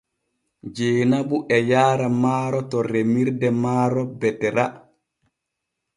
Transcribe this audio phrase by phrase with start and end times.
[0.75, 4.65] Jeenabu e yaara maaro to remirde maaro Betera.